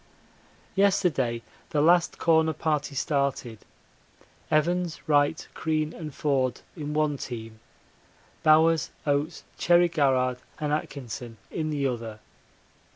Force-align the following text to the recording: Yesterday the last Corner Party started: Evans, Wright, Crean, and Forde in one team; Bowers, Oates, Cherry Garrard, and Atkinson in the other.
Yesterday 0.73 1.43
the 1.69 1.79
last 1.79 2.17
Corner 2.17 2.53
Party 2.53 2.95
started: 2.95 3.59
Evans, 4.49 4.99
Wright, 5.07 5.47
Crean, 5.53 5.93
and 5.93 6.11
Forde 6.11 6.61
in 6.75 6.95
one 6.95 7.17
team; 7.19 7.59
Bowers, 8.41 8.89
Oates, 9.05 9.43
Cherry 9.59 9.89
Garrard, 9.89 10.39
and 10.59 10.73
Atkinson 10.73 11.37
in 11.51 11.69
the 11.69 11.85
other. 11.85 12.19